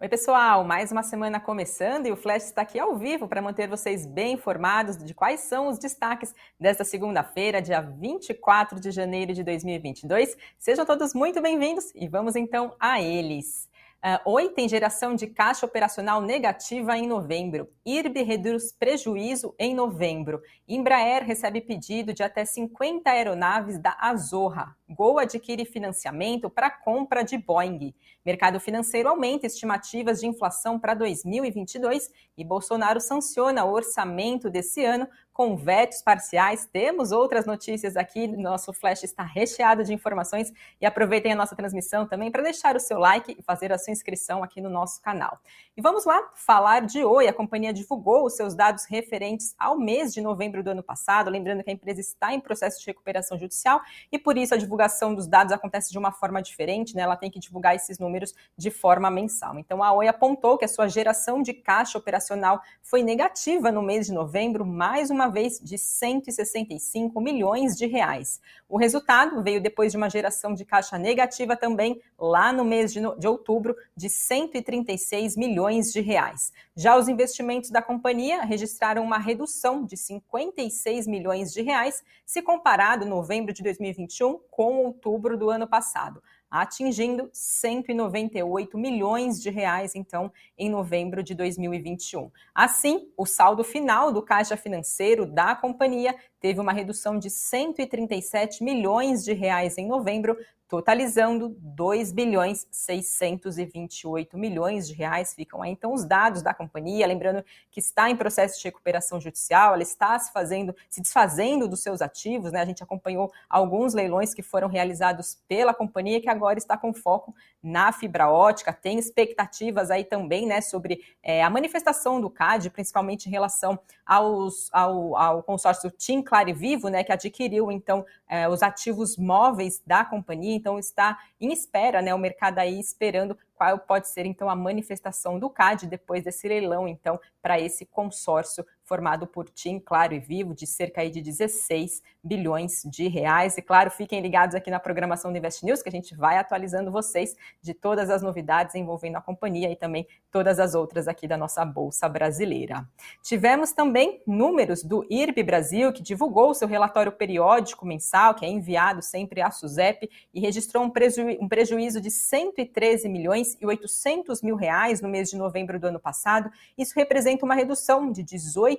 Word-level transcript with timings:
Oi, 0.00 0.08
pessoal, 0.08 0.62
mais 0.62 0.92
uma 0.92 1.02
semana 1.02 1.40
começando 1.40 2.06
e 2.06 2.12
o 2.12 2.16
Flash 2.16 2.44
está 2.44 2.62
aqui 2.62 2.78
ao 2.78 2.96
vivo 2.96 3.26
para 3.26 3.42
manter 3.42 3.66
vocês 3.66 4.06
bem 4.06 4.34
informados 4.34 4.96
de 4.96 5.12
quais 5.12 5.40
são 5.40 5.66
os 5.66 5.76
destaques 5.76 6.32
desta 6.58 6.84
segunda-feira, 6.84 7.60
dia 7.60 7.80
24 7.80 8.78
de 8.78 8.92
janeiro 8.92 9.34
de 9.34 9.42
2022. 9.42 10.36
Sejam 10.56 10.86
todos 10.86 11.12
muito 11.14 11.42
bem-vindos 11.42 11.90
e 11.96 12.06
vamos 12.06 12.36
então 12.36 12.76
a 12.78 13.02
eles. 13.02 13.68
Uh, 13.96 14.30
Oi 14.30 14.50
tem 14.50 14.68
geração 14.68 15.16
de 15.16 15.26
caixa 15.26 15.66
operacional 15.66 16.22
negativa 16.22 16.96
em 16.96 17.08
novembro. 17.08 17.68
IRB 17.84 18.22
reduz 18.22 18.70
prejuízo 18.70 19.52
em 19.58 19.74
novembro. 19.74 20.40
Embraer 20.68 21.24
recebe 21.24 21.60
pedido 21.60 22.14
de 22.14 22.22
até 22.22 22.44
50 22.44 23.10
aeronaves 23.10 23.76
da 23.80 23.96
Azorra. 23.98 24.77
Gol 24.88 25.18
adquire 25.18 25.64
financiamento 25.66 26.48
para 26.48 26.70
compra 26.70 27.22
de 27.22 27.36
Boeing. 27.36 27.94
Mercado 28.24 28.58
financeiro 28.58 29.08
aumenta 29.08 29.46
estimativas 29.46 30.20
de 30.20 30.26
inflação 30.26 30.78
para 30.78 30.94
2022 30.94 32.10
e 32.36 32.44
Bolsonaro 32.44 33.00
sanciona 33.00 33.64
o 33.64 33.72
orçamento 33.72 34.48
desse 34.48 34.84
ano 34.84 35.06
com 35.32 35.56
vetos 35.56 36.02
parciais. 36.02 36.66
Temos 36.66 37.12
outras 37.12 37.46
notícias 37.46 37.96
aqui, 37.96 38.26
nosso 38.26 38.72
flash 38.72 39.04
está 39.04 39.22
recheado 39.22 39.84
de 39.84 39.94
informações 39.94 40.52
e 40.80 40.84
aproveitem 40.84 41.32
a 41.32 41.36
nossa 41.36 41.54
transmissão 41.54 42.08
também 42.08 42.28
para 42.28 42.42
deixar 42.42 42.74
o 42.74 42.80
seu 42.80 42.98
like 42.98 43.36
e 43.38 43.42
fazer 43.42 43.72
a 43.72 43.78
sua 43.78 43.92
inscrição 43.92 44.42
aqui 44.42 44.60
no 44.60 44.68
nosso 44.68 45.00
canal. 45.00 45.38
E 45.76 45.80
vamos 45.80 46.04
lá 46.04 46.28
falar 46.34 46.80
de 46.80 47.04
Oi. 47.04 47.28
A 47.28 47.32
companhia 47.32 47.72
divulgou 47.72 48.26
os 48.26 48.34
seus 48.34 48.52
dados 48.52 48.84
referentes 48.86 49.54
ao 49.56 49.78
mês 49.78 50.12
de 50.12 50.20
novembro 50.20 50.60
do 50.60 50.70
ano 50.70 50.82
passado, 50.82 51.30
lembrando 51.30 51.62
que 51.62 51.70
a 51.70 51.72
empresa 51.72 52.00
está 52.00 52.34
em 52.34 52.40
processo 52.40 52.80
de 52.80 52.86
recuperação 52.86 53.38
judicial 53.38 53.80
e 54.10 54.18
por 54.18 54.36
isso 54.36 54.54
a 54.54 54.56
divulgação 54.56 54.77
dos 55.14 55.26
dados 55.26 55.52
acontece 55.52 55.90
de 55.90 55.98
uma 55.98 56.12
forma 56.12 56.42
diferente, 56.42 56.94
né? 56.94 57.02
Ela 57.02 57.16
tem 57.16 57.30
que 57.30 57.38
divulgar 57.38 57.74
esses 57.74 57.98
números 57.98 58.34
de 58.56 58.70
forma 58.70 59.10
mensal. 59.10 59.58
Então 59.58 59.82
a 59.82 59.92
Oi 59.92 60.06
apontou 60.06 60.58
que 60.58 60.64
a 60.64 60.68
sua 60.68 60.88
geração 60.88 61.42
de 61.42 61.52
caixa 61.52 61.98
operacional 61.98 62.60
foi 62.82 63.02
negativa 63.02 63.72
no 63.72 63.82
mês 63.82 64.06
de 64.06 64.12
novembro, 64.12 64.64
mais 64.64 65.10
uma 65.10 65.28
vez 65.28 65.58
de 65.58 65.78
165 65.78 67.20
milhões 67.20 67.76
de 67.76 67.86
reais. 67.86 68.40
O 68.68 68.76
resultado 68.76 69.42
veio 69.42 69.60
depois 69.60 69.92
de 69.92 69.96
uma 69.96 70.10
geração 70.10 70.54
de 70.54 70.64
caixa 70.64 70.98
negativa 70.98 71.56
também 71.56 72.00
lá 72.18 72.52
no 72.52 72.64
mês 72.64 72.92
de, 72.92 73.00
de 73.18 73.26
outubro 73.26 73.74
de 73.96 74.08
136 74.08 75.36
milhões 75.36 75.92
de 75.92 76.00
reais. 76.00 76.52
Já 76.78 76.96
os 76.96 77.08
investimentos 77.08 77.70
da 77.70 77.82
companhia 77.82 78.42
registraram 78.42 79.02
uma 79.02 79.18
redução 79.18 79.84
de 79.84 79.96
56 79.96 81.08
milhões 81.08 81.52
de 81.52 81.60
reais 81.60 82.04
se 82.24 82.40
comparado 82.40 83.04
novembro 83.04 83.52
de 83.52 83.64
2021 83.64 84.38
com 84.48 84.84
outubro 84.84 85.36
do 85.36 85.50
ano 85.50 85.66
passado 85.66 86.22
atingindo 86.50 87.28
198 87.32 88.78
milhões 88.78 89.40
de 89.40 89.50
reais, 89.50 89.94
então, 89.94 90.32
em 90.56 90.70
novembro 90.70 91.22
de 91.22 91.34
2021. 91.34 92.30
Assim, 92.54 93.10
o 93.16 93.26
saldo 93.26 93.62
final 93.62 94.10
do 94.10 94.22
caixa 94.22 94.56
financeiro 94.56 95.26
da 95.26 95.54
companhia 95.54 96.14
teve 96.40 96.60
uma 96.60 96.72
redução 96.72 97.18
de 97.18 97.28
137 97.28 98.64
milhões 98.64 99.24
de 99.24 99.32
reais 99.32 99.76
em 99.76 99.86
novembro, 99.86 100.36
totalizando 100.68 101.56
2 101.60 102.12
bilhões 102.12 102.66
628 102.70 104.36
milhões 104.36 104.86
de 104.86 104.94
reais. 104.94 105.34
Ficam 105.34 105.62
aí 105.62 105.72
então 105.72 105.94
os 105.94 106.04
dados 106.04 106.42
da 106.42 106.52
companhia, 106.52 107.06
lembrando 107.06 107.42
que 107.70 107.80
está 107.80 108.10
em 108.10 108.16
processo 108.16 108.58
de 108.58 108.64
recuperação 108.64 109.20
judicial, 109.20 109.72
ela 109.72 109.82
está 109.82 110.18
se 110.18 110.30
fazendo, 110.30 110.74
se 110.90 111.00
desfazendo 111.00 111.66
dos 111.66 111.82
seus 111.82 112.02
ativos, 112.02 112.52
né? 112.52 112.60
A 112.60 112.66
gente 112.66 112.82
acompanhou 112.82 113.32
alguns 113.48 113.94
leilões 113.94 114.34
que 114.34 114.42
foram 114.42 114.68
realizados 114.68 115.38
pela 115.48 115.72
companhia 115.72 116.20
que 116.20 116.28
agora 116.28 116.58
está 116.58 116.76
com 116.76 116.92
foco 116.92 117.34
na 117.62 117.92
fibra 117.92 118.30
ótica, 118.30 118.72
tem 118.72 118.98
expectativas 118.98 119.90
aí 119.90 120.04
também, 120.04 120.46
né, 120.46 120.60
sobre 120.60 121.00
é, 121.22 121.42
a 121.42 121.50
manifestação 121.50 122.20
do 122.20 122.30
CAD, 122.30 122.70
principalmente 122.70 123.26
em 123.26 123.30
relação 123.30 123.78
aos, 124.06 124.68
ao, 124.72 125.16
ao 125.16 125.42
consórcio 125.42 125.90
TIM 125.90 126.22
Claro 126.22 126.50
e 126.50 126.52
Vivo, 126.52 126.88
né, 126.88 127.02
que 127.02 127.12
adquiriu 127.12 127.70
então 127.72 128.06
é, 128.28 128.48
os 128.48 128.62
ativos 128.62 129.16
móveis 129.16 129.82
da 129.86 130.04
companhia, 130.04 130.54
então 130.54 130.78
está 130.78 131.18
em 131.40 131.52
espera, 131.52 132.00
né, 132.00 132.14
o 132.14 132.18
mercado 132.18 132.58
aí 132.58 132.78
esperando 132.78 133.36
qual 133.54 133.78
pode 133.80 134.08
ser 134.08 134.24
então 134.24 134.48
a 134.48 134.54
manifestação 134.54 135.38
do 135.38 135.50
CAD 135.50 135.86
depois 135.86 136.22
desse 136.22 136.46
leilão, 136.46 136.86
então, 136.86 137.18
para 137.42 137.58
esse 137.58 137.84
consórcio 137.84 138.64
formado 138.88 139.26
por 139.26 139.48
TIM, 139.50 139.78
Claro 139.78 140.14
e 140.14 140.18
Vivo, 140.18 140.54
de 140.54 140.66
cerca 140.66 141.08
de 141.08 141.20
16 141.20 142.02
bilhões 142.24 142.82
de 142.84 143.06
reais. 143.06 143.56
E 143.56 143.62
claro, 143.62 143.90
fiquem 143.90 144.20
ligados 144.20 144.54
aqui 144.54 144.70
na 144.70 144.80
programação 144.80 145.30
do 145.30 145.38
Invest 145.38 145.64
News, 145.64 145.82
que 145.82 145.88
a 145.88 145.92
gente 145.92 146.14
vai 146.14 146.38
atualizando 146.38 146.90
vocês 146.90 147.36
de 147.62 147.74
todas 147.74 148.10
as 148.10 148.22
novidades 148.22 148.74
envolvendo 148.74 149.16
a 149.16 149.20
companhia 149.20 149.70
e 149.70 149.76
também 149.76 150.06
todas 150.30 150.58
as 150.58 150.74
outras 150.74 151.06
aqui 151.06 151.28
da 151.28 151.36
nossa 151.36 151.64
Bolsa 151.64 152.08
Brasileira. 152.08 152.86
Tivemos 153.22 153.72
também 153.72 154.22
números 154.26 154.82
do 154.82 155.06
IRB 155.10 155.42
Brasil, 155.42 155.92
que 155.92 156.02
divulgou 156.02 156.54
seu 156.54 156.66
relatório 156.66 157.12
periódico 157.12 157.86
mensal, 157.86 158.34
que 158.34 158.44
é 158.44 158.48
enviado 158.48 159.02
sempre 159.02 159.40
à 159.40 159.50
SUSEP, 159.50 160.10
e 160.32 160.40
registrou 160.40 160.84
um, 160.84 160.90
preju 160.90 161.22
um 161.40 161.48
prejuízo 161.48 162.00
de 162.00 162.10
113 162.10 163.08
milhões 163.08 163.56
e 163.60 163.66
800 163.66 164.42
mil 164.42 164.56
reais 164.56 165.00
no 165.00 165.08
mês 165.08 165.30
de 165.30 165.36
novembro 165.36 165.78
do 165.78 165.86
ano 165.86 166.00
passado. 166.00 166.50
Isso 166.76 166.94
representa 166.96 167.44
uma 167.44 167.54
redução 167.54 168.10
de 168.10 168.22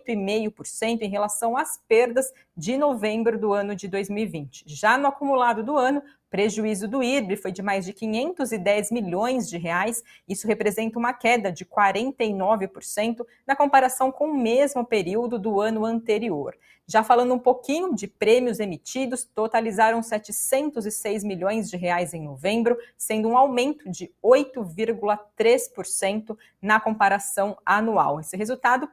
18,5% 0.07 1.01
em 1.01 1.09
relação 1.09 1.57
às 1.57 1.77
perdas 1.87 2.31
de 2.55 2.77
novembro 2.77 3.39
do 3.39 3.53
ano 3.53 3.75
de 3.75 3.87
2020. 3.87 4.63
Já 4.67 4.97
no 4.97 5.07
acumulado 5.07 5.63
do 5.63 5.77
ano, 5.77 6.01
prejuízo 6.29 6.87
do 6.87 7.01
IRB 7.01 7.35
foi 7.35 7.51
de 7.51 7.61
mais 7.61 7.85
de 7.85 7.93
510 7.93 8.91
milhões 8.91 9.49
de 9.49 9.57
reais. 9.57 10.03
Isso 10.27 10.47
representa 10.47 10.99
uma 10.99 11.13
queda 11.13 11.51
de 11.51 11.65
49% 11.65 13.25
na 13.47 13.55
comparação 13.55 14.11
com 14.11 14.29
o 14.29 14.38
mesmo 14.38 14.85
período 14.85 15.39
do 15.39 15.59
ano 15.59 15.85
anterior. 15.85 16.55
Já 16.89 17.03
falando 17.03 17.35
um 17.35 17.39
pouquinho 17.39 17.93
de 17.93 18.07
prêmios 18.07 18.59
emitidos, 18.59 19.23
totalizaram 19.23 20.01
706 20.01 21.23
milhões 21.23 21.69
de 21.69 21.77
reais 21.77 22.15
em 22.15 22.23
novembro, 22.23 22.75
sendo 22.97 23.29
um 23.29 23.38
aumento 23.38 23.88
de 23.91 24.11
8,3% 24.23 26.35
na 26.59 26.79
comparação 26.79 27.55
anual. 27.63 28.19
Esse 28.19 28.35
resultado 28.35 28.89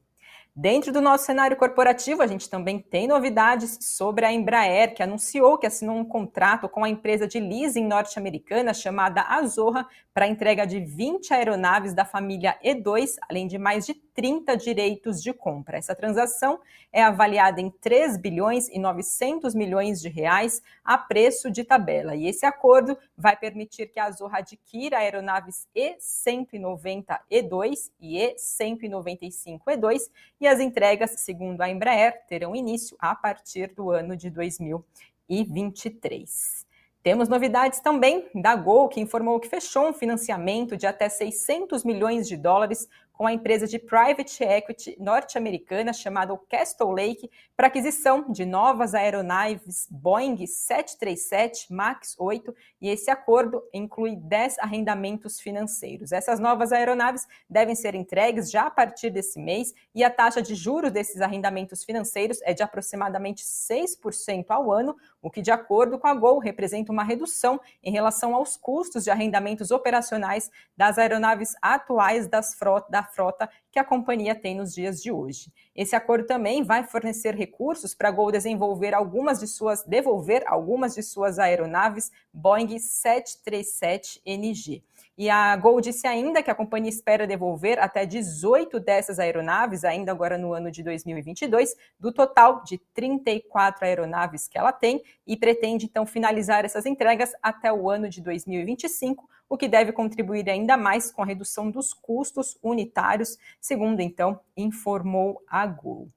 Dentro 0.55 0.93
do 0.93 1.01
nosso 1.01 1.25
cenário 1.25 1.57
corporativo, 1.57 2.21
a 2.21 2.27
gente 2.27 2.51
também 2.51 2.79
tem 2.79 3.09
novidades 3.09 3.79
sobre 3.81 4.27
a 4.27 4.31
Embraer, 4.31 4.95
que 4.95 5.03
anunciou 5.03 5.57
que 5.57 5.67
assinou 5.67 5.97
um 5.97 6.05
contrato 6.05 6.69
com 6.69 6.85
a 6.85 6.91
empresa 6.91 7.27
de 7.27 7.41
leasing 7.41 7.87
norte-americana 7.87 8.75
chamada 8.75 9.23
Azorra 9.23 9.89
para 10.13 10.29
entrega 10.29 10.67
de 10.67 10.79
20 10.79 11.33
aeronaves 11.33 11.95
da 11.95 12.05
família 12.05 12.59
E2, 12.63 13.15
além 13.31 13.47
de 13.47 13.57
mais 13.57 13.87
de 13.87 13.95
30 13.95 14.55
direitos 14.59 15.23
de 15.23 15.33
compra. 15.33 15.79
Essa 15.79 15.95
transação 15.95 16.61
é 16.93 17.03
avaliada 17.03 17.63
em 17.63 17.71
3 17.71 18.19
bilhões 18.19 18.69
e 18.69 18.79
900 18.79 19.55
milhões 19.55 20.03
de 20.03 20.11
reais 20.11 20.61
a 20.85 20.99
preço 20.99 21.51
de 21.51 21.65
tabela. 21.65 22.15
E 22.15 22.27
esse 22.27 22.45
acordo 22.45 22.95
vai 23.17 23.37
permitir 23.37 23.87
que 23.87 23.99
a 23.99 24.05
Azorra 24.05 24.41
adquira 24.41 24.99
aeronaves 24.99 25.67
E190E2 25.75 27.91
e 27.99 28.19
E195E2 28.19 30.11
e 30.43 30.49
as 30.49 30.59
entregas, 30.59 31.13
segundo 31.19 31.61
a 31.61 31.71
Embraer, 31.71 32.27
terão 32.27 32.57
início 32.57 32.97
a 32.99 33.15
partir 33.15 33.73
do 33.75 33.93
ano 33.93 34.17
de 34.17 34.29
2023. 34.29 36.67
Temos 37.01 37.29
novidades 37.29 37.79
também 37.79 38.29
da 38.35 38.57
Gol, 38.57 38.89
que 38.89 39.01
informou 39.01 39.39
que 39.39 39.49
fechou 39.49 39.89
um 39.89 39.93
financiamento 39.93 40.77
de 40.77 40.85
até 40.85 41.09
600 41.09 41.85
milhões 41.85 42.27
de 42.27 42.37
dólares 42.37 42.89
com 43.13 43.27
a 43.27 43.33
empresa 43.33 43.67
de 43.67 43.79
private 43.79 44.43
equity 44.43 44.97
norte-americana 44.99 45.93
chamada 45.93 46.33
Castle 46.49 46.93
Lake 46.93 47.31
para 47.57 47.67
aquisição 47.67 48.31
de 48.31 48.45
novas 48.45 48.95
aeronaves 48.95 49.87
Boeing 49.91 50.47
737 50.47 51.73
MAX 51.73 52.17
8 52.19 52.55
e 52.81 52.89
esse 52.89 53.11
acordo 53.11 53.63
inclui 53.73 54.17
10 54.17 54.59
arrendamentos 54.59 55.41
financeiros. 55.41 56.13
Essas 56.13 56.41
novas 56.41 56.73
aeronaves 56.73 57.27
devem 57.49 57.75
ser 57.75 57.95
entregues 57.95 58.51
já 58.51 58.67
a 58.67 58.71
partir 58.71 59.11
desse 59.11 59.39
mês 59.39 59.75
e 59.95 60.03
a 60.03 60.11
taxa 60.11 60.41
de 60.43 60.55
juros 60.55 60.91
desses 60.91 61.21
arrendamentos 61.21 61.85
financeiros 61.85 62.41
é 62.43 62.55
de 62.55 62.63
aproximadamente 62.63 63.45
6% 63.45 64.47
ao 64.49 64.73
ano, 64.73 64.97
o 65.21 65.31
que, 65.31 65.43
de 65.43 65.51
acordo 65.51 65.99
com 65.99 66.07
a 66.07 66.15
Gol, 66.15 66.39
representa 66.39 66.93
uma 66.93 67.05
redução 67.05 67.61
em 67.83 67.93
relação 67.93 68.35
aos 68.35 68.57
custos 68.57 69.05
de 69.05 69.11
arrendamentos 69.11 69.71
operacionais 69.71 70.51
das 70.77 70.99
aeronaves 70.99 71.55
atuais 71.61 72.27
das 72.27 72.55
frota, 72.55 72.87
da 73.03 73.09
frota 73.09 73.51
que 73.71 73.79
a 73.79 73.85
companhia 73.85 74.35
tem 74.35 74.55
nos 74.55 74.73
dias 74.73 75.03
de 75.03 75.11
hoje. 75.11 75.53
Esse 75.75 75.97
acordo 75.97 76.27
também 76.27 76.63
vai 76.63 76.85
fornecer 76.85 77.35
recursos 77.35 77.95
para 77.95 78.09
a 78.09 78.13
Gol 78.13 78.31
desenvolver 78.31 78.95
algumas 78.95 79.41
de 79.41 79.49
suas, 79.49 79.83
devolver 79.83 80.45
algumas 80.47 80.95
de 80.95 81.03
suas 81.03 81.39
aeronaves 81.39 82.13
Boeing 82.33 82.77
737NG. 82.77 84.83
E 85.17 85.29
a 85.29 85.55
Gol 85.57 85.81
disse 85.81 86.07
ainda 86.07 86.43
que 86.43 86.51
a 86.51 86.55
companhia 86.55 86.89
espera 86.89 87.27
devolver 87.27 87.79
até 87.79 88.07
18 88.07 88.81
dessas 88.81 89.19
aeronaves, 89.19 89.85
ainda 89.85 90.11
agora 90.11 90.39
no 90.39 90.55
ano 90.55 90.71
de 90.71 90.83
2022, 90.83 91.77
do 92.01 92.11
total 92.11 92.63
de 92.65 92.79
34 92.95 93.85
aeronaves 93.85 94.49
que 94.49 94.57
ela 94.57 94.73
tem, 94.73 95.03
e 95.27 95.37
pretende 95.37 95.85
então 95.85 96.07
finalizar 96.07 96.65
essas 96.65 96.87
entregas 96.87 97.33
até 97.43 97.71
o 97.71 97.91
ano 97.91 98.09
de 98.09 98.23
2025, 98.23 99.29
o 99.51 99.59
que 99.59 99.69
deve 99.69 99.93
contribuir 99.93 100.49
ainda 100.49 100.79
mais 100.79 101.13
com 101.13 101.23
a 101.23 101.27
redução 101.27 101.71
dos 101.71 101.93
custos 101.93 102.57
unitários, 102.63 103.37
segundo 103.61 104.01
então 104.01 104.41
informou 104.57 105.43
a 105.47 105.67
Gol. 105.67 106.09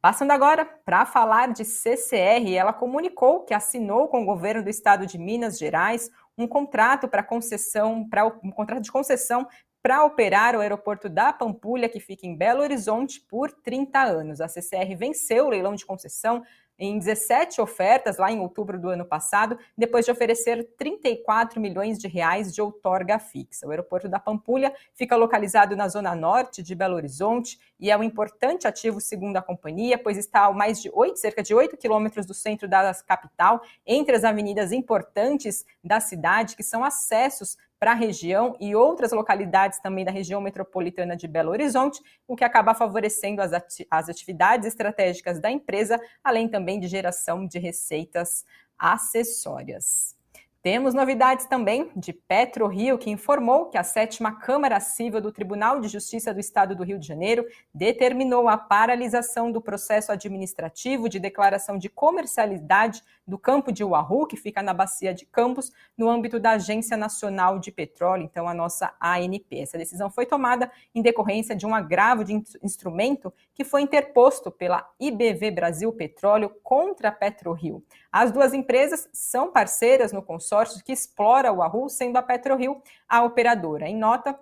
Passando 0.00 0.30
agora 0.30 0.64
para 0.64 1.04
falar 1.04 1.52
de 1.52 1.62
CCR, 1.62 2.54
ela 2.54 2.72
comunicou 2.72 3.40
que 3.40 3.52
assinou 3.52 4.08
com 4.08 4.22
o 4.22 4.24
governo 4.24 4.64
do 4.64 4.70
estado 4.70 5.06
de 5.06 5.18
Minas 5.18 5.58
Gerais 5.58 6.10
um 6.40 6.48
contrato 6.48 7.08
para 7.08 7.22
concessão, 7.22 8.08
para 8.08 8.26
um 8.26 8.50
contrato 8.50 8.82
de 8.82 8.92
concessão 8.92 9.46
para 9.82 10.04
operar 10.04 10.54
o 10.54 10.60
aeroporto 10.60 11.08
da 11.08 11.32
Pampulha, 11.32 11.88
que 11.88 12.00
fica 12.00 12.26
em 12.26 12.36
Belo 12.36 12.60
Horizonte, 12.60 13.20
por 13.28 13.50
30 13.50 13.98
anos. 13.98 14.40
A 14.40 14.48
CCR 14.48 14.94
venceu 14.96 15.46
o 15.46 15.48
leilão 15.48 15.74
de 15.74 15.86
concessão 15.86 16.42
em 16.80 16.98
17 16.98 17.60
ofertas 17.60 18.16
lá 18.16 18.32
em 18.32 18.40
outubro 18.40 18.80
do 18.80 18.88
ano 18.88 19.04
passado, 19.04 19.58
depois 19.76 20.06
de 20.06 20.10
oferecer 20.10 20.66
34 20.78 21.60
milhões 21.60 21.98
de 21.98 22.08
reais 22.08 22.54
de 22.54 22.62
outorga 22.62 23.18
fixa. 23.18 23.66
O 23.66 23.70
aeroporto 23.70 24.08
da 24.08 24.18
Pampulha 24.18 24.74
fica 24.94 25.14
localizado 25.14 25.76
na 25.76 25.86
zona 25.88 26.16
norte 26.16 26.62
de 26.62 26.74
Belo 26.74 26.96
Horizonte 26.96 27.60
e 27.78 27.90
é 27.90 27.96
um 27.96 28.02
importante 28.02 28.66
ativo 28.66 28.98
segundo 28.98 29.36
a 29.36 29.42
companhia, 29.42 29.98
pois 29.98 30.16
está 30.16 30.46
a 30.46 30.52
mais 30.52 30.80
de 30.80 30.90
8, 30.90 31.18
cerca 31.18 31.42
de 31.42 31.54
8 31.54 31.76
quilômetros 31.76 32.24
do 32.24 32.32
centro 32.32 32.66
da 32.66 32.94
capital, 33.06 33.60
entre 33.86 34.16
as 34.16 34.24
avenidas 34.24 34.72
importantes 34.72 35.66
da 35.84 36.00
cidade, 36.00 36.56
que 36.56 36.62
são 36.62 36.82
acessos 36.82 37.58
para 37.80 37.92
a 37.92 37.94
região 37.94 38.54
e 38.60 38.76
outras 38.76 39.10
localidades 39.10 39.80
também 39.80 40.04
da 40.04 40.12
região 40.12 40.38
metropolitana 40.38 41.16
de 41.16 41.26
Belo 41.26 41.50
Horizonte, 41.50 42.02
o 42.28 42.36
que 42.36 42.44
acaba 42.44 42.74
favorecendo 42.74 43.40
as, 43.40 43.54
ati 43.54 43.86
as 43.90 44.10
atividades 44.10 44.68
estratégicas 44.68 45.40
da 45.40 45.50
empresa, 45.50 45.98
além 46.22 46.46
também 46.46 46.78
de 46.78 46.86
geração 46.86 47.46
de 47.46 47.58
receitas 47.58 48.44
acessórias. 48.78 50.20
Temos 50.62 50.92
novidades 50.92 51.46
também 51.46 51.90
de 51.96 52.12
PetroRio, 52.12 52.98
que 52.98 53.08
informou 53.08 53.70
que 53.70 53.78
a 53.78 53.82
sétima 53.82 54.38
Câmara 54.38 54.78
Civil 54.78 55.18
do 55.18 55.32
Tribunal 55.32 55.80
de 55.80 55.88
Justiça 55.88 56.34
do 56.34 56.40
Estado 56.40 56.76
do 56.76 56.84
Rio 56.84 56.98
de 56.98 57.06
Janeiro 57.06 57.46
determinou 57.74 58.46
a 58.46 58.58
paralisação 58.58 59.50
do 59.50 59.62
processo 59.62 60.12
administrativo 60.12 61.08
de 61.08 61.18
declaração 61.18 61.78
de 61.78 61.88
comercialidade 61.88 63.02
do 63.30 63.38
campo 63.38 63.72
de 63.72 63.84
Uahu, 63.84 64.26
que 64.26 64.36
fica 64.36 64.60
na 64.60 64.74
bacia 64.74 65.14
de 65.14 65.24
Campos, 65.24 65.72
no 65.96 66.10
âmbito 66.10 66.40
da 66.40 66.50
Agência 66.50 66.96
Nacional 66.96 67.58
de 67.58 67.70
Petróleo, 67.70 68.24
então 68.24 68.48
a 68.48 68.52
nossa 68.52 68.92
ANP. 69.00 69.60
Essa 69.60 69.78
decisão 69.78 70.10
foi 70.10 70.26
tomada 70.26 70.70
em 70.92 71.00
decorrência 71.00 71.54
de 71.54 71.64
um 71.64 71.74
agravo 71.74 72.24
de 72.24 72.34
instrumento 72.62 73.32
que 73.54 73.62
foi 73.62 73.82
interposto 73.82 74.50
pela 74.50 74.84
IBV 74.98 75.52
Brasil 75.52 75.92
Petróleo 75.92 76.50
contra 76.62 77.08
a 77.08 77.12
PetroRio. 77.12 77.82
As 78.10 78.32
duas 78.32 78.52
empresas 78.52 79.08
são 79.12 79.52
parceiras 79.52 80.12
no 80.12 80.22
consórcio 80.22 80.82
que 80.84 80.92
explora 80.92 81.52
o 81.52 81.62
Arru, 81.62 81.88
sendo 81.88 82.16
a 82.16 82.22
PetroRio 82.22 82.82
a 83.08 83.22
operadora. 83.22 83.88
Em 83.88 83.96
nota, 83.96 84.36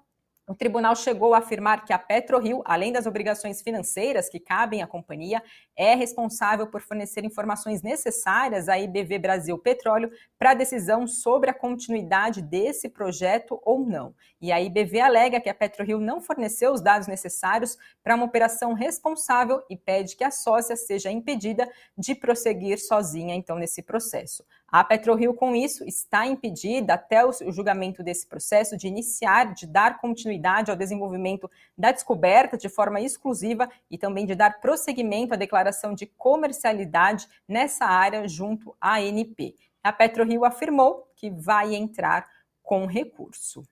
o 0.49 0.55
tribunal 0.55 0.97
chegou 0.97 1.35
a 1.35 1.39
afirmar 1.39 1.85
que 1.85 1.93
a 1.93 1.99
PetroRio, 1.99 2.62
além 2.65 2.91
das 2.91 3.05
obrigações 3.05 3.61
financeiras 3.61 4.31
que 4.31 4.41
cabem 4.41 4.83
à 4.83 4.87
companhia, 4.87 5.43
é 5.77 5.95
responsável 5.95 6.67
por 6.67 6.81
fornecer 6.81 7.23
informações 7.23 7.83
necessárias 7.83 8.67
à 8.67 8.79
IBV 8.79 9.19
Brasil 9.19 9.59
Petróleo 9.59 10.11
para 10.39 10.53
a 10.53 10.55
decisão 10.55 11.06
sobre 11.06 11.50
a 11.50 11.55
continuidade 11.55 12.41
desse 12.41 12.89
projeto 12.89 13.61
ou 13.62 13.85
não. 13.85 14.15
E 14.41 14.50
a 14.50 14.59
IBV 14.59 15.00
alega 15.00 15.41
que 15.41 15.50
a 15.50 15.55
PetroRio 15.55 16.00
não 16.00 16.21
forneceu 16.21 16.73
os 16.73 16.81
dados 16.81 17.06
necessários 17.06 17.77
para 18.03 18.15
uma 18.15 18.25
operação 18.25 18.73
responsável 18.73 19.62
e 19.69 19.77
pede 19.77 20.17
que 20.17 20.25
a 20.25 20.31
sócia 20.31 20.77
seja 20.77 21.11
impedida 21.11 21.71
de 21.97 22.15
prosseguir 22.15 22.79
sozinha, 22.79 23.35
então, 23.35 23.59
nesse 23.59 23.83
processo. 23.83 24.43
A 24.70 24.85
PetroRio, 24.85 25.32
com 25.32 25.56
isso, 25.56 25.82
está 25.85 26.26
impedida 26.26 26.93
até 26.93 27.25
o 27.25 27.32
julgamento 27.50 28.03
desse 28.03 28.26
processo 28.26 28.76
de 28.76 28.87
iniciar, 28.87 29.55
de 29.55 29.67
dar 29.67 29.99
continuidade 29.99 30.70
ao 30.70 30.76
desenvolvimento 30.76 31.50
da 31.76 31.91
descoberta 31.91 32.59
de 32.59 32.69
forma 32.69 33.00
exclusiva 33.00 33.70
e 33.91 33.97
também 33.97 34.26
de 34.26 34.35
dar 34.35 34.61
prosseguimento 34.61 35.32
à 35.32 35.38
declaração 35.38 35.94
de 35.94 36.05
comercialidade 36.05 37.26
nessa 37.49 37.87
área 37.87 38.29
junto 38.29 38.76
à 38.79 38.97
ANP. 38.99 39.56
A 39.82 39.91
PetroRio 39.91 40.44
afirmou 40.44 41.11
que 41.17 41.31
vai 41.31 41.75
entrar 41.75 42.29
com 42.62 42.85
recurso. 42.85 43.62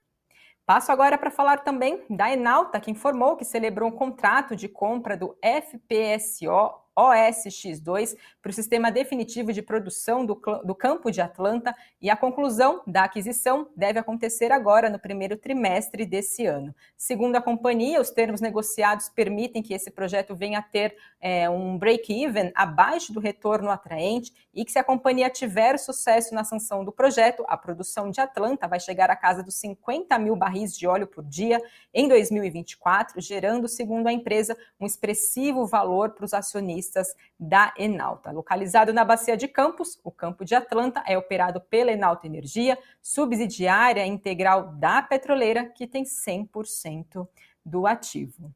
Passo 0.65 0.91
agora 0.91 1.19
para 1.19 1.31
falar 1.31 1.59
também 1.59 2.03
da 2.09 2.33
Enalta, 2.33 2.81
que 2.81 2.91
informou 2.91 3.37
que 3.37 3.45
celebrou 3.45 3.91
um 3.91 3.93
contrato 3.93 4.57
de 4.57 4.67
compra 4.67 5.15
do 5.15 5.37
FPSO 5.43 6.86
OSX2 6.97 8.17
para 8.41 8.51
o 8.51 8.55
sistema 8.55 8.91
definitivo 8.91 9.53
de 9.53 9.61
produção 9.61 10.25
do, 10.25 10.41
do, 10.65 10.75
campo 10.75 11.11
de 11.11 11.21
Atlanta 11.21 11.77
e 12.01 12.09
a 12.09 12.17
conclusão 12.17 12.83
da 12.87 13.05
aquisição 13.05 13.69
deve 13.77 13.99
acontecer 13.99 14.51
agora 14.51 14.89
no 14.89 14.99
primeiro 14.99 15.37
trimestre 15.37 16.07
desse 16.07 16.47
ano. 16.47 16.75
Segundo 16.97 17.37
a 17.37 17.43
companhia, 17.43 18.01
os 18.01 18.11
termos 18.11 18.41
negociados 18.41 19.11
permitem 19.11 19.63
que 19.63 19.75
esse 19.75 19.91
projeto 19.91 20.35
venha 20.35 20.61
a 20.61 20.63
ter 20.63 20.97
é, 21.21 21.51
um 21.51 21.77
break-even 21.77 22.51
abaixo 22.55 23.13
do 23.13 23.21
retorno 23.21 23.71
atraente 23.71 24.33
e 24.55 24.65
que 24.65 24.73
se 24.73 24.79
a 24.79 24.85
companhia 24.85 25.29
tiver 25.29 25.79
sucesso 25.79 26.35
na 26.35 26.45
sanção 26.45 26.83
do 26.83 26.93
projeto, 26.93 27.45
a 27.47 27.57
produção 27.57 28.11
de 28.11 28.21
Atlanta 28.21 28.67
vai 28.67 28.81
chegar 28.81 29.11
à 29.11 29.17
casa 29.17 29.43
dos 29.43 29.57
50 29.57 30.19
mil 30.19 30.35
barris 30.35 30.77
de 30.77 30.87
óleo 30.87 31.07
por 31.07 31.23
dia 31.23 31.61
em 31.93 32.09
2024, 32.09 33.21
gerando, 33.21 33.69
segundo 33.69 34.07
a 34.07 34.13
empresa, 34.13 34.57
um 34.81 34.87
expressivo 34.87 35.67
valor 35.67 36.11
para 36.11 36.25
os 36.25 36.33
acionistas 36.33 36.86
da 37.39 37.73
Enalta. 37.77 38.31
Localizado 38.31 38.93
na 38.93 39.05
Bacia 39.05 39.37
de 39.37 39.49
Campos, 39.49 39.99
o 40.05 40.11
campo 40.11 40.45
de 40.45 40.55
Atlanta 40.55 41.03
é 41.07 41.17
operado 41.17 41.61
pela 41.61 41.93
Enalta 41.93 42.27
Energia, 42.27 42.79
subsidiária 43.01 44.07
integral 44.07 44.73
da 44.75 45.03
petroleira, 45.03 45.67
que 45.67 45.87
tem 45.87 46.05
100% 46.05 47.27
do 47.65 47.87
ativo. 47.87 48.53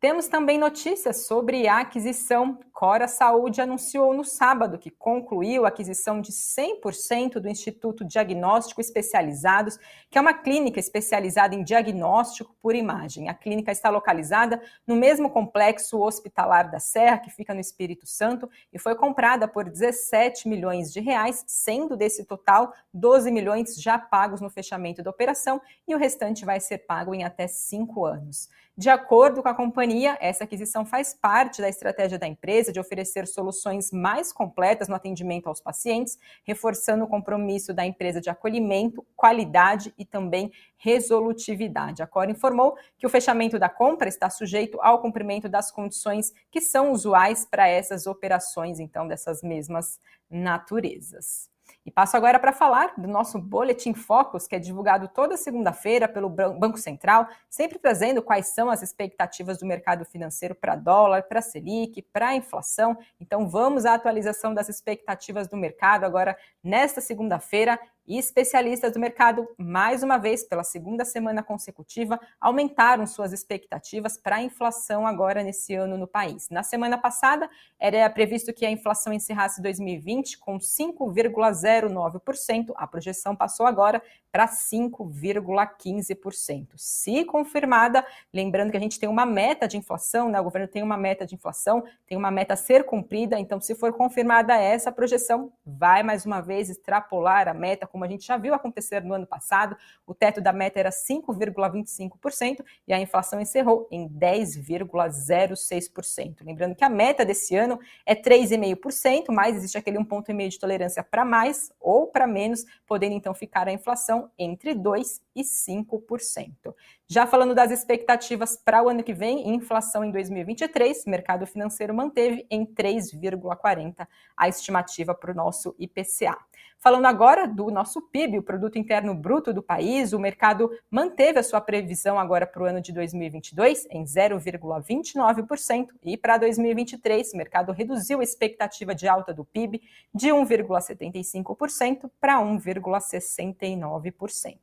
Temos 0.00 0.28
também 0.28 0.58
notícias 0.58 1.26
sobre 1.26 1.68
a 1.68 1.80
aquisição. 1.80 2.58
Cora 2.80 3.06
Saúde 3.06 3.60
anunciou 3.60 4.14
no 4.14 4.24
sábado 4.24 4.78
que 4.78 4.90
concluiu 4.90 5.66
a 5.66 5.68
aquisição 5.68 6.18
de 6.18 6.32
100% 6.32 7.34
do 7.34 7.46
Instituto 7.46 8.06
Diagnóstico 8.06 8.80
Especializados, 8.80 9.78
que 10.08 10.16
é 10.16 10.20
uma 10.20 10.32
clínica 10.32 10.80
especializada 10.80 11.54
em 11.54 11.62
diagnóstico 11.62 12.56
por 12.62 12.74
imagem. 12.74 13.28
A 13.28 13.34
clínica 13.34 13.70
está 13.70 13.90
localizada 13.90 14.62
no 14.86 14.96
mesmo 14.96 15.28
complexo 15.28 16.00
hospitalar 16.00 16.70
da 16.70 16.78
Serra, 16.78 17.18
que 17.18 17.28
fica 17.28 17.52
no 17.52 17.60
Espírito 17.60 18.06
Santo, 18.06 18.48
e 18.72 18.78
foi 18.78 18.94
comprada 18.94 19.46
por 19.46 19.68
17 19.68 20.48
milhões 20.48 20.90
de 20.90 21.00
reais, 21.00 21.44
sendo 21.46 21.98
desse 21.98 22.24
total 22.24 22.72
12 22.94 23.30
milhões 23.30 23.74
já 23.74 23.98
pagos 23.98 24.40
no 24.40 24.48
fechamento 24.48 25.02
da 25.02 25.10
operação 25.10 25.60
e 25.86 25.94
o 25.94 25.98
restante 25.98 26.46
vai 26.46 26.58
ser 26.58 26.78
pago 26.78 27.14
em 27.14 27.24
até 27.24 27.46
cinco 27.46 28.06
anos. 28.06 28.48
De 28.80 28.88
acordo 28.88 29.42
com 29.42 29.48
a 29.50 29.54
companhia, 29.54 30.16
essa 30.22 30.44
aquisição 30.44 30.86
faz 30.86 31.12
parte 31.12 31.60
da 31.60 31.68
estratégia 31.68 32.18
da 32.18 32.26
empresa 32.26 32.69
de 32.72 32.80
oferecer 32.80 33.26
soluções 33.26 33.90
mais 33.92 34.32
completas 34.32 34.88
no 34.88 34.94
atendimento 34.94 35.48
aos 35.48 35.60
pacientes, 35.60 36.18
reforçando 36.44 37.04
o 37.04 37.08
compromisso 37.08 37.72
da 37.72 37.84
empresa 37.84 38.20
de 38.20 38.30
acolhimento, 38.30 39.06
qualidade 39.16 39.94
e 39.98 40.04
também 40.04 40.52
resolutividade. 40.76 42.02
A 42.02 42.06
Cora 42.06 42.30
informou 42.30 42.76
que 42.98 43.06
o 43.06 43.10
fechamento 43.10 43.58
da 43.58 43.68
compra 43.68 44.08
está 44.08 44.30
sujeito 44.30 44.80
ao 44.80 45.00
cumprimento 45.00 45.48
das 45.48 45.70
condições 45.70 46.32
que 46.50 46.60
são 46.60 46.92
usuais 46.92 47.44
para 47.44 47.68
essas 47.68 48.06
operações, 48.06 48.80
então, 48.80 49.06
dessas 49.06 49.42
mesmas 49.42 50.00
naturezas. 50.30 51.50
E 51.90 51.92
passo 51.92 52.16
agora 52.16 52.38
para 52.38 52.52
falar 52.52 52.94
do 52.96 53.08
nosso 53.08 53.36
Boletim 53.36 53.94
Focus, 53.94 54.46
que 54.46 54.54
é 54.54 54.60
divulgado 54.60 55.08
toda 55.08 55.36
segunda-feira 55.36 56.06
pelo 56.06 56.28
Banco 56.28 56.78
Central, 56.78 57.26
sempre 57.48 57.80
trazendo 57.80 58.22
quais 58.22 58.46
são 58.46 58.70
as 58.70 58.80
expectativas 58.80 59.58
do 59.58 59.66
mercado 59.66 60.04
financeiro 60.04 60.54
para 60.54 60.76
dólar, 60.76 61.24
para 61.24 61.42
Selic, 61.42 62.00
para 62.12 62.36
inflação. 62.36 62.96
Então 63.20 63.48
vamos 63.48 63.84
à 63.84 63.94
atualização 63.94 64.54
das 64.54 64.68
expectativas 64.68 65.48
do 65.48 65.56
mercado 65.56 66.04
agora 66.04 66.36
nesta 66.62 67.00
segunda-feira 67.00 67.76
e 68.06 68.18
especialistas 68.18 68.92
do 68.92 69.00
mercado, 69.00 69.48
mais 69.56 70.02
uma 70.02 70.18
vez, 70.18 70.42
pela 70.42 70.64
segunda 70.64 71.04
semana 71.04 71.42
consecutiva, 71.42 72.20
aumentaram 72.40 73.06
suas 73.06 73.32
expectativas 73.32 74.16
para 74.16 74.36
a 74.36 74.42
inflação 74.42 75.06
agora 75.06 75.42
nesse 75.42 75.74
ano 75.74 75.96
no 75.96 76.06
país. 76.06 76.48
Na 76.50 76.62
semana 76.62 76.98
passada, 76.98 77.48
era 77.78 78.08
previsto 78.10 78.52
que 78.52 78.66
a 78.66 78.70
inflação 78.70 79.12
encerrasse 79.12 79.62
2020 79.62 80.38
com 80.38 80.58
5,09%. 80.58 82.72
A 82.76 82.86
projeção 82.86 83.36
passou 83.36 83.66
agora 83.66 84.02
para 84.32 84.46
5,15%. 84.46 86.68
Se 86.76 87.24
confirmada, 87.24 88.06
lembrando 88.32 88.70
que 88.70 88.76
a 88.76 88.80
gente 88.80 88.98
tem 88.98 89.08
uma 89.08 89.26
meta 89.26 89.66
de 89.66 89.76
inflação, 89.76 90.28
né? 90.28 90.40
O 90.40 90.44
governo 90.44 90.68
tem 90.68 90.82
uma 90.82 90.96
meta 90.96 91.26
de 91.26 91.34
inflação, 91.34 91.82
tem 92.06 92.16
uma 92.16 92.30
meta 92.30 92.54
a 92.54 92.56
ser 92.56 92.84
cumprida, 92.84 93.38
então 93.38 93.60
se 93.60 93.74
for 93.74 93.92
confirmada 93.92 94.54
essa 94.54 94.92
projeção, 94.92 95.52
vai 95.64 96.02
mais 96.02 96.24
uma 96.24 96.40
vez 96.40 96.70
extrapolar 96.70 97.48
a 97.48 97.54
meta 97.54 97.86
como 97.86 98.04
a 98.04 98.08
gente 98.08 98.26
já 98.26 98.36
viu 98.36 98.54
acontecer 98.54 99.02
no 99.02 99.14
ano 99.14 99.26
passado, 99.26 99.76
o 100.06 100.14
teto 100.14 100.40
da 100.40 100.52
meta 100.52 100.78
era 100.78 100.90
5,25% 100.90 102.64
e 102.86 102.92
a 102.92 103.00
inflação 103.00 103.40
encerrou 103.40 103.88
em 103.90 104.08
10,06%. 104.08 106.44
Lembrando 106.44 106.74
que 106.74 106.84
a 106.84 106.88
meta 106.88 107.24
desse 107.24 107.56
ano 107.56 107.78
é 108.06 108.14
3,5%, 108.14 109.30
mas 109.30 109.56
existe 109.56 109.78
aquele 109.78 109.98
um 109.98 110.04
ponto 110.04 110.30
e 110.30 110.34
meio 110.34 110.50
de 110.50 110.58
tolerância 110.58 111.02
para 111.02 111.24
mais 111.24 111.72
ou 111.80 112.06
para 112.06 112.26
menos, 112.26 112.66
podendo 112.86 113.14
então 113.14 113.32
ficar 113.34 113.66
a 113.68 113.72
inflação 113.72 114.19
entre 114.38 114.74
2 114.74 115.22
e 115.29 115.29
5%. 115.38 116.74
Já 117.06 117.26
falando 117.26 117.54
das 117.54 117.70
expectativas 117.70 118.56
para 118.56 118.82
o 118.82 118.88
ano 118.88 119.02
que 119.02 119.14
vem, 119.14 119.54
inflação 119.54 120.04
em 120.04 120.10
2023, 120.10 121.04
o 121.06 121.10
mercado 121.10 121.46
financeiro 121.46 121.94
manteve 121.94 122.46
em 122.50 122.66
3,40 122.66 124.06
a 124.36 124.48
estimativa 124.48 125.14
para 125.14 125.32
o 125.32 125.34
nosso 125.34 125.74
IPCA. 125.78 126.36
Falando 126.82 127.04
agora 127.04 127.46
do 127.46 127.70
nosso 127.70 128.00
PIB, 128.00 128.38
o 128.38 128.42
Produto 128.42 128.78
Interno 128.78 129.14
Bruto 129.14 129.52
do 129.52 129.62
país, 129.62 130.14
o 130.14 130.18
mercado 130.18 130.70
manteve 130.90 131.38
a 131.38 131.42
sua 131.42 131.60
previsão 131.60 132.18
agora 132.18 132.46
para 132.46 132.62
o 132.62 132.64
ano 132.64 132.80
de 132.80 132.90
2022 132.90 133.86
em 133.90 134.02
0,29% 134.02 135.88
e 136.02 136.16
para 136.16 136.38
2023 136.38 137.34
o 137.34 137.36
mercado 137.36 137.70
reduziu 137.70 138.20
a 138.20 138.24
expectativa 138.24 138.94
de 138.94 139.06
alta 139.06 139.34
do 139.34 139.44
PIB 139.44 139.82
de 140.14 140.30
1,75% 140.30 142.10
para 142.18 142.40
1,69%. 142.40 144.56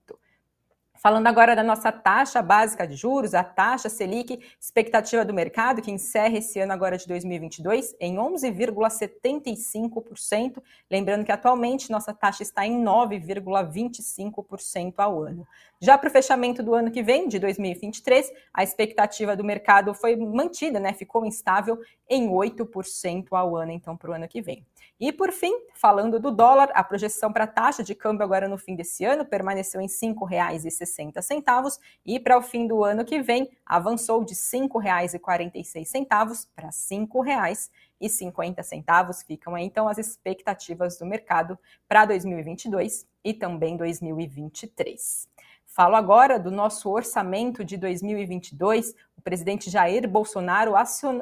Falando 1.00 1.28
agora 1.28 1.56
da 1.56 1.62
nossa 1.62 1.92
taxa 1.92 2.42
básica 2.42 2.88
de 2.88 2.96
juros, 2.96 3.36
a 3.36 3.44
taxa 3.44 3.88
Selic, 3.88 4.40
expectativa 4.60 5.24
do 5.24 5.32
mercado, 5.34 5.80
que 5.82 5.92
encerra 5.92 6.40
esse 6.40 6.60
ano 6.60 6.74
agora 6.74 6.98
de 6.98 7.08
2022 7.08 7.96
em 8.00 8.16
11,75%. 8.16 10.60
Lembrando 10.90 11.24
que 11.24 11.32
atualmente 11.32 11.92
nossa 11.92 12.16
taxa 12.16 12.42
está 12.42 12.66
em 12.66 12.84
9,25% 12.84 14.96
ao 14.98 15.22
ano. 15.22 15.48
Já 15.80 15.96
para 15.98 16.10
o 16.10 16.12
fechamento 16.12 16.64
do 16.64 16.74
ano 16.74 16.90
que 16.90 17.04
vem, 17.04 17.28
de 17.28 17.38
2023, 17.38 18.32
a 18.52 18.64
expectativa 18.64 19.36
do 19.36 19.44
mercado 19.44 19.94
foi 19.94 20.16
mantida, 20.16 20.80
né? 20.80 20.94
Ficou 20.94 21.24
instável 21.24 21.78
em 22.10 22.28
8% 22.28 23.28
ao 23.32 23.56
ano, 23.56 23.72
então, 23.72 23.96
para 23.96 24.10
o 24.10 24.14
ano 24.14 24.28
que 24.28 24.42
vem. 24.42 24.66
E 25.00 25.12
por 25.12 25.32
fim, 25.32 25.54
falando 25.76 26.20
do 26.20 26.32
dólar, 26.32 26.72
a 26.74 26.84
projeção 26.84 27.32
para 27.32 27.44
a 27.44 27.48
taxa 27.48 27.84
de 27.84 27.94
câmbio 27.94 28.24
agora 28.24 28.48
no 28.48 28.58
fim 28.58 28.76
desse 28.76 29.06
ano 29.06 29.24
permaneceu 29.26 29.80
em 29.80 29.86
R$ 29.86 29.92
5,60 29.92 31.78
e 32.06 32.20
para 32.20 32.36
o 32.38 32.42
fim 32.42 32.68
do 32.68 32.84
ano 32.84 33.06
que 33.06 33.22
vem 33.22 33.50
avançou 33.66 34.24
de 34.24 34.34
R$ 34.34 34.40
5,46 34.40 36.48
para 36.56 36.68
R$ 36.68 36.72
5,50. 36.72 39.24
Ficam 39.26 39.56
aí 39.56 39.66
então 39.66 39.88
as 39.88 39.98
expectativas 39.98 40.98
do 40.98 41.06
mercado 41.06 41.58
para 41.88 42.06
2022 42.06 43.08
e 43.24 43.34
também 43.34 43.78
2023. 43.78 45.28
Falo 45.78 45.96
agora 45.96 46.40
do 46.40 46.50
nosso 46.50 46.90
orçamento 46.90 47.64
de 47.64 47.78
2022. 47.78 48.96
Presidente 49.28 49.70
Jair 49.70 50.08
Bolsonaro 50.08 50.74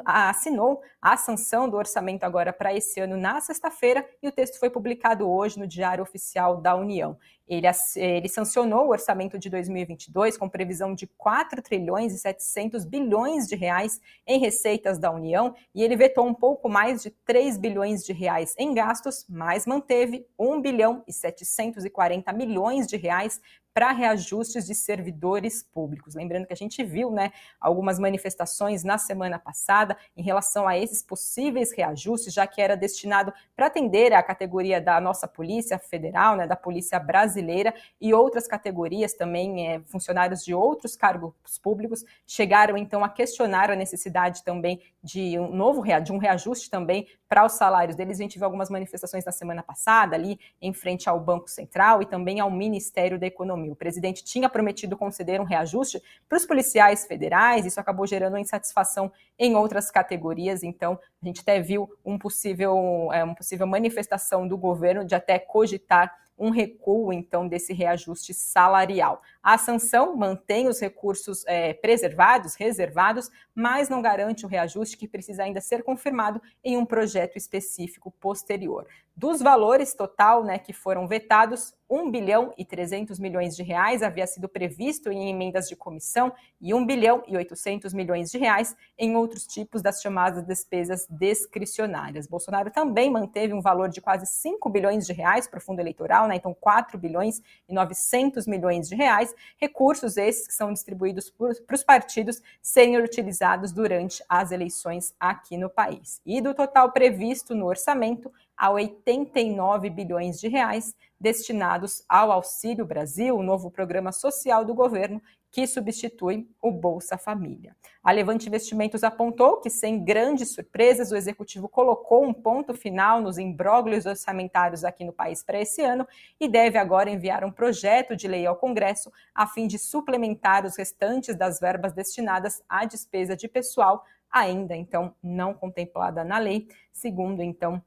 assinou 0.05 0.79
a 1.01 1.17
sanção 1.17 1.67
do 1.67 1.75
orçamento 1.75 2.23
agora 2.23 2.53
para 2.53 2.71
esse 2.71 2.99
ano 2.99 3.17
na 3.17 3.41
sexta-feira 3.41 4.07
e 4.21 4.27
o 4.27 4.31
texto 4.31 4.59
foi 4.59 4.69
publicado 4.69 5.27
hoje 5.27 5.57
no 5.57 5.65
Diário 5.65 6.03
Oficial 6.03 6.61
da 6.61 6.75
União. 6.75 7.17
Ele, 7.47 7.65
ele 7.95 8.29
sancionou 8.29 8.85
o 8.85 8.91
orçamento 8.91 9.39
de 9.39 9.49
2022 9.49 10.37
com 10.37 10.47
previsão 10.47 10.93
de 10.93 11.07
4 11.17 11.63
trilhões 11.63 12.13
e 12.13 12.19
700 12.19 12.85
bilhões 12.85 13.47
de 13.47 13.55
reais 13.55 13.99
em 14.27 14.37
receitas 14.37 14.99
da 14.99 15.09
União 15.09 15.55
e 15.73 15.81
ele 15.81 15.95
vetou 15.95 16.27
um 16.27 16.33
pouco 16.33 16.69
mais 16.69 17.01
de 17.01 17.09
3 17.09 17.57
bilhões 17.57 18.03
de 18.03 18.13
reais 18.13 18.53
em 18.55 18.71
gastos, 18.75 19.25
mas 19.27 19.65
manteve 19.65 20.27
1 20.37 20.61
bilhão 20.61 21.03
e 21.07 21.13
740 21.13 22.31
milhões 22.33 22.85
de 22.85 22.97
reais 22.97 23.41
para 23.75 23.91
reajustes 23.91 24.65
de 24.65 24.73
servidores 24.73 25.61
públicos. 25.61 26.15
Lembrando 26.15 26.47
que 26.47 26.53
a 26.53 26.55
gente 26.55 26.81
viu 26.81 27.11
né, 27.11 27.33
algumas 27.59 27.94
manifestações 27.99 28.83
na 28.83 28.97
semana 28.97 29.39
passada 29.39 29.97
em 30.15 30.21
relação 30.21 30.67
a 30.67 30.77
esses 30.77 31.01
possíveis 31.01 31.71
reajustes, 31.71 32.33
já 32.33 32.45
que 32.45 32.61
era 32.61 32.75
destinado 32.75 33.33
para 33.55 33.67
atender 33.67 34.13
a 34.13 34.21
categoria 34.21 34.81
da 34.81 34.99
nossa 34.99 35.27
Polícia 35.27 35.79
Federal, 35.79 36.35
né, 36.35 36.47
da 36.47 36.55
Polícia 36.55 36.99
Brasileira 36.99 37.73
e 37.99 38.13
outras 38.13 38.47
categorias 38.47 39.13
também, 39.13 39.67
é, 39.67 39.79
funcionários 39.85 40.43
de 40.43 40.53
outros 40.53 40.95
cargos 40.95 41.33
públicos, 41.61 42.03
chegaram 42.25 42.77
então 42.77 43.03
a 43.03 43.09
questionar 43.09 43.71
a 43.71 43.75
necessidade 43.75 44.43
também 44.43 44.81
de 45.03 45.37
um 45.37 45.55
novo 45.55 45.83
de 46.03 46.11
um 46.11 46.17
reajuste 46.17 46.69
também 46.69 47.07
para 47.29 47.45
os 47.45 47.53
salários 47.53 47.95
deles. 47.95 48.19
A 48.19 48.23
gente 48.23 48.37
viu 48.37 48.45
algumas 48.45 48.69
manifestações 48.69 49.23
na 49.23 49.31
semana 49.31 49.61
passada 49.61 50.15
ali 50.15 50.39
em 50.61 50.73
frente 50.73 51.07
ao 51.07 51.19
Banco 51.19 51.49
Central 51.49 52.01
e 52.01 52.05
também 52.05 52.39
ao 52.39 52.49
Ministério 52.49 53.19
da 53.19 53.27
Economia. 53.27 53.71
O 53.71 53.75
presidente 53.75 54.23
tinha 54.23 54.49
prometido 54.49 54.97
conceder 54.97 55.39
um 55.39 55.43
reajuste 55.43 56.01
para 56.27 56.37
os 56.37 56.45
policiais 56.45 57.05
federais, 57.05 57.65
isso 57.65 57.79
acabou 57.85 58.07
gerando 58.07 58.37
insatisfação 58.37 59.11
em 59.37 59.55
outras 59.55 59.91
categorias. 59.91 60.63
Então, 60.63 60.99
a 61.21 61.25
gente 61.25 61.41
até 61.41 61.61
viu 61.61 61.89
um 62.03 62.17
possível, 62.17 63.09
é, 63.13 63.23
uma 63.23 63.35
possível 63.35 63.67
manifestação 63.67 64.47
do 64.47 64.57
governo 64.57 65.05
de 65.05 65.13
até 65.13 65.37
cogitar 65.37 66.13
um 66.37 66.49
recuo, 66.49 67.13
então, 67.13 67.47
desse 67.47 67.71
reajuste 67.71 68.33
salarial. 68.33 69.21
A 69.41 69.57
sanção 69.57 70.15
mantém 70.15 70.67
os 70.67 70.79
recursos 70.79 71.45
é, 71.47 71.73
preservados, 71.73 72.55
reservados, 72.55 73.29
mas 73.53 73.87
não 73.87 74.01
garante 74.01 74.45
o 74.45 74.49
reajuste 74.49 74.97
que 74.97 75.07
precisa 75.07 75.43
ainda 75.43 75.61
ser 75.61 75.83
confirmado 75.83 76.41
em 76.63 76.75
um 76.75 76.85
projeto 76.85 77.37
específico 77.37 78.11
posterior. 78.11 78.85
Dos 79.17 79.41
valores 79.41 79.93
total 79.93 80.43
né, 80.43 80.59
que 80.59 80.73
foram 80.73 81.07
vetados, 81.07 81.73
1 81.89 82.11
bilhão 82.11 82.53
e 82.57 82.65
300 82.65 83.17
milhões 83.17 83.55
de 83.55 83.63
reais 83.63 84.03
havia 84.03 84.27
sido 84.27 84.49
previsto 84.49 85.09
em 85.09 85.29
emendas 85.29 85.69
de 85.69 85.75
comissão 85.75 86.33
e 86.59 86.73
1 86.73 86.85
bilhão 86.85 87.23
e 87.25 87.37
800 87.37 87.93
milhões 87.93 88.29
de 88.29 88.37
reais 88.37 88.75
em 88.97 89.15
outros 89.15 89.47
tipos 89.47 89.81
das 89.81 90.01
chamadas 90.01 90.43
despesas 90.43 91.07
discricionárias. 91.09 92.27
Bolsonaro 92.27 92.69
também 92.69 93.09
manteve 93.09 93.53
um 93.53 93.61
valor 93.61 93.87
de 93.87 94.01
quase 94.01 94.25
5 94.25 94.67
bilhões 94.69 95.05
de 95.05 95.13
reais 95.13 95.47
para 95.47 95.59
o 95.59 95.61
fundo 95.61 95.79
eleitoral, 95.79 96.27
né, 96.27 96.35
então 96.35 96.53
4 96.53 96.97
bilhões 96.97 97.41
e 97.69 97.73
900 97.73 98.45
milhões 98.45 98.89
de 98.89 98.95
reais, 98.95 99.33
recursos 99.55 100.17
esses 100.17 100.45
que 100.45 100.53
são 100.53 100.73
distribuídos 100.73 101.29
para 101.29 101.75
os 101.75 101.83
partidos 101.83 102.41
serem 102.61 102.97
utilizados 102.97 103.71
durante 103.71 104.21
as 104.27 104.51
eleições 104.51 105.15
aqui 105.17 105.55
no 105.55 105.69
país. 105.69 106.19
E 106.25 106.41
do 106.41 106.53
total 106.53 106.91
previsto 106.91 107.55
no 107.55 107.65
orçamento, 107.65 108.29
a 108.57 108.69
89 108.71 109.89
bilhões 109.89 110.39
de 110.39 110.47
reais 110.47 110.93
destinados 111.19 112.03
ao 112.07 112.31
Auxílio 112.31 112.85
Brasil, 112.85 113.35
o 113.35 113.43
novo 113.43 113.71
programa 113.71 114.11
social 114.11 114.63
do 114.63 114.73
governo 114.73 115.21
que 115.55 115.65
substitui 115.65 116.49
o 116.61 116.69
Bolsa 116.69 117.17
Família. 117.17 117.77
A 118.03 118.11
Levante 118.11 118.49
Investimentos 118.49 119.05
apontou 119.05 119.61
que, 119.61 119.69
sem 119.69 120.03
grandes 120.03 120.53
surpresas, 120.53 121.13
o 121.13 121.15
executivo 121.15 121.69
colocou 121.69 122.25
um 122.25 122.33
ponto 122.33 122.73
final 122.73 123.21
nos 123.21 123.37
imbróglios 123.37 124.05
orçamentários 124.05 124.83
aqui 124.83 125.05
no 125.05 125.13
país 125.13 125.41
para 125.41 125.61
esse 125.61 125.81
ano 125.81 126.05
e 126.41 126.49
deve 126.49 126.77
agora 126.77 127.09
enviar 127.09 127.45
um 127.45 127.51
projeto 127.53 128.17
de 128.17 128.27
lei 128.27 128.45
ao 128.45 128.57
Congresso 128.57 129.09
a 129.33 129.47
fim 129.47 129.65
de 129.65 129.79
suplementar 129.79 130.65
os 130.65 130.75
restantes 130.77 131.37
das 131.37 131.57
verbas 131.57 131.93
destinadas 131.93 132.61
à 132.67 132.83
despesa 132.83 133.33
de 133.33 133.47
pessoal, 133.47 134.03
ainda 134.29 134.75
então 134.75 135.15
não 135.23 135.53
contemplada 135.53 136.21
na 136.25 136.37
lei, 136.37 136.67
segundo 136.91 137.41
então 137.41 137.81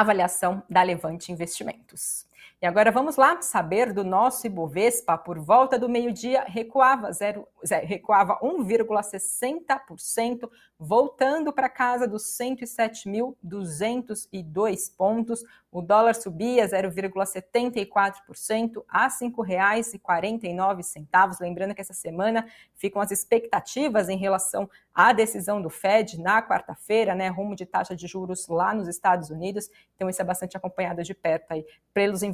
avaliação 0.00 0.62
da 0.68 0.82
Levante 0.82 1.30
Investimentos. 1.32 2.26
E 2.60 2.66
agora 2.66 2.90
vamos 2.90 3.14
lá 3.16 3.40
saber 3.42 3.92
do 3.92 4.02
nosso 4.02 4.44
Ibovespa. 4.46 5.18
Por 5.18 5.38
volta 5.38 5.78
do 5.78 5.86
meio-dia, 5.88 6.42
recuava, 6.46 7.10
recuava 7.82 8.38
1,60%, 8.40 10.50
voltando 10.78 11.52
para 11.52 11.68
casa 11.68 12.08
dos 12.08 12.22
107.202 12.38 14.96
pontos. 14.96 15.44
O 15.70 15.82
dólar 15.82 16.14
subia 16.14 16.66
0,74% 16.66 18.82
a 18.88 19.04
R$ 19.04 19.10
5,49. 19.10 21.40
Lembrando 21.40 21.74
que 21.74 21.80
essa 21.80 21.92
semana 21.92 22.46
ficam 22.76 23.02
as 23.02 23.10
expectativas 23.10 24.08
em 24.08 24.16
relação 24.16 24.70
à 24.94 25.12
decisão 25.12 25.60
do 25.60 25.68
Fed 25.68 26.20
na 26.20 26.40
quarta-feira, 26.40 27.12
né, 27.14 27.28
rumo 27.28 27.56
de 27.56 27.66
taxa 27.66 27.96
de 27.96 28.06
juros 28.06 28.46
lá 28.46 28.72
nos 28.72 28.86
Estados 28.86 29.30
Unidos. 29.30 29.68
Então 29.96 30.08
isso 30.08 30.22
é 30.22 30.24
bastante 30.24 30.56
acompanhado 30.56 31.02
de 31.02 31.12
perto 31.12 31.50
aí 31.50 31.66
pelos 31.92 32.22
investidores. 32.22 32.33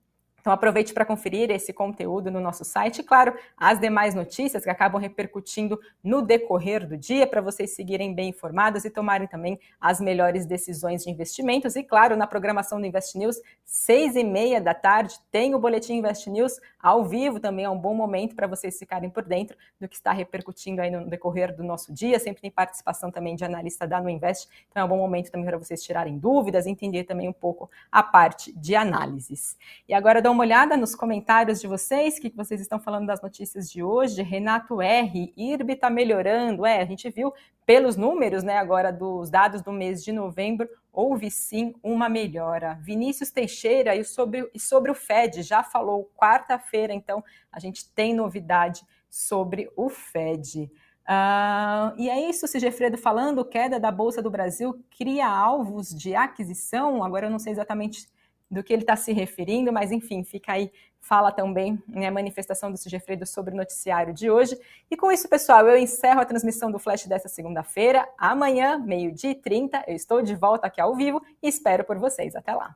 Então 0.42 0.54
aproveite 0.54 0.94
para 0.94 1.06
conferir 1.06 1.52
esse 1.52 1.74
conteúdo 1.74 2.32
no 2.32 2.40
nosso 2.40 2.64
site 2.64 3.00
e, 3.00 3.04
claro, 3.04 3.34
as 3.58 3.80
demais 3.80 4.16
notícias 4.16 4.64
que 4.64 4.70
acabam 4.70 5.00
repercutindo 5.00 5.80
no 6.04 6.22
decorrer 6.22 6.88
do 6.88 6.98
dia 6.98 7.28
para 7.28 7.42
vocês 7.42 7.76
seguirem 7.76 8.14
bem 8.14 8.30
informados 8.30 8.86
e 8.86 8.90
tomarem 8.90 9.28
também 9.28 9.60
as 9.80 10.00
melhores 10.00 10.46
decisões 10.46 11.04
de 11.04 11.10
investimentos. 11.10 11.76
E, 11.76 11.84
claro, 11.84 12.16
na 12.16 12.28
programação 12.28 12.80
do 12.80 12.86
Invest 12.86 13.18
News, 13.18 13.38
seis 13.66 14.16
e 14.16 14.24
meia 14.24 14.62
da 14.62 14.74
tarde, 14.74 15.16
tem 15.32 15.54
o 15.54 15.60
Boletim 15.60 15.96
Invest 15.96 16.30
News 16.30 16.60
ao 16.82 17.04
vivo, 17.04 17.40
também 17.40 17.66
é 17.66 17.70
um 17.70 17.78
bom 17.78 17.94
momento 17.94 18.36
para 18.36 18.48
vocês 18.48 18.78
ficarem 18.78 19.10
por 19.10 19.24
dentro 19.24 19.58
do 19.80 19.88
que 19.88 19.96
está 19.96 20.12
repercutindo 20.12 20.82
aí 20.82 20.90
no 20.90 21.10
decorrer 21.10 21.56
do 21.56 21.64
nosso 21.64 21.94
dia. 21.94 22.20
Sempre 22.20 22.42
tem 22.42 22.52
participação 22.52 23.12
também 23.12 23.36
de 23.36 23.44
analista 23.44 23.88
da 23.88 24.02
No 24.02 24.10
Invest, 24.10 24.48
então 24.70 24.82
é 24.82 24.86
um 24.86 24.90
bom 24.90 24.98
momento 24.98 25.30
também 25.30 25.46
para 25.46 25.58
vocês 25.58 25.84
tirarem 25.84 26.18
dúvidas, 26.18 26.66
entender 26.66 27.04
também 27.04 27.28
um 27.28 27.34
pouco 27.34 27.70
a 27.92 28.02
parte 28.02 28.52
de 28.58 28.76
análises. 28.76 29.58
E 29.88 29.94
agora, 29.94 30.22
dar 30.22 30.32
uma 30.32 30.44
olhada 30.44 30.78
nos 30.78 30.96
comentários 30.96 31.60
de 31.60 31.68
vocês, 31.68 32.18
o 32.18 32.22
que 32.22 32.30
vocês 32.36 32.62
estão 32.62 32.80
falando 32.80 33.08
das 33.08 33.22
notícias 33.22 33.70
de 33.70 33.84
hoje. 33.84 34.22
Renato 34.22 34.82
R, 34.82 35.34
IRB 35.36 35.74
está 35.74 35.90
melhorando. 35.90 36.66
É, 36.66 36.82
a 36.82 36.86
gente 36.86 37.10
viu 37.10 37.34
pelos 37.66 37.96
números, 37.96 38.44
né, 38.44 38.58
agora 38.58 38.92
dos 38.92 39.30
dados 39.30 39.62
do 39.62 39.72
mês 39.72 40.04
de 40.04 40.12
novembro, 40.12 40.68
houve 40.92 41.30
sim 41.30 41.74
uma 41.84 42.10
melhora. 42.10 42.80
Vinícius 42.82 43.32
Teixeira 43.32 43.96
e 43.96 44.04
sobre, 44.04 44.50
e 44.54 44.60
sobre 44.60 44.92
o 44.92 44.96
Fed 44.96 45.42
já 45.44 45.64
falou 45.64 46.12
quarta-feira, 46.16 46.94
então 46.94 47.24
a 47.52 47.60
gente 47.60 47.90
tem 47.94 48.14
novidade 48.14 48.84
sobre 49.10 49.72
o 49.76 49.90
Fed. 49.90 50.72
Uh, 51.10 51.98
e 51.98 52.08
é 52.08 52.30
isso, 52.30 52.48
Sigefredo 52.48 52.98
falando, 52.98 53.44
queda 53.44 53.80
da 53.80 53.92
Bolsa 53.92 54.22
do 54.22 54.30
Brasil 54.30 54.80
cria 54.96 55.28
alvos 55.28 55.90
de 55.90 56.14
aquisição. 56.14 57.04
Agora 57.04 57.26
eu 57.26 57.32
não 57.32 57.40
sei 57.40 57.52
exatamente 57.52 58.08
do 58.50 58.64
que 58.64 58.74
ele 58.74 58.84
está 58.84 58.96
se 58.96 59.14
referindo, 59.14 59.72
mas 59.72 59.92
enfim, 59.92 60.24
fica 60.24 60.54
aí, 60.54 60.72
fala 61.00 61.32
também 61.32 61.82
né, 61.88 62.08
a 62.08 62.12
manifestação 62.12 62.72
do 62.72 62.78
Sigefredo 62.78 63.26
sobre 63.26 63.54
o 63.54 63.58
noticiário 63.58 64.14
de 64.14 64.30
hoje. 64.30 64.60
E 64.90 64.98
com 64.98 65.12
isso, 65.12 65.30
pessoal, 65.30 65.68
eu 65.68 65.78
encerro 65.78 66.20
a 66.20 66.26
transmissão 66.26 66.72
do 66.72 66.80
Flash 66.80 67.06
dessa 67.06 67.28
segunda-feira. 67.28 68.08
Amanhã, 68.18 68.78
meio-dia 68.78 69.32
e 69.32 69.36
30, 69.36 69.84
eu 69.88 69.96
estou 69.96 70.22
de 70.22 70.36
volta 70.36 70.68
aqui 70.68 70.82
ao 70.82 70.96
vivo 70.96 71.22
e 71.42 71.48
espero 71.48 71.84
por 71.84 71.98
vocês. 71.98 72.36
Até 72.36 72.54
lá. 72.54 72.76